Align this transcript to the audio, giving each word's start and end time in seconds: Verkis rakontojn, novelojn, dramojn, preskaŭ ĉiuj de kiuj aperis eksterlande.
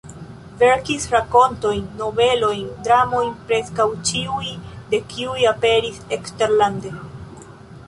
Verkis 0.61 1.03
rakontojn, 1.15 1.83
novelojn, 1.99 2.63
dramojn, 2.87 3.29
preskaŭ 3.51 3.87
ĉiuj 4.11 4.49
de 4.95 5.03
kiuj 5.13 5.47
aperis 5.53 6.03
eksterlande. 6.21 6.99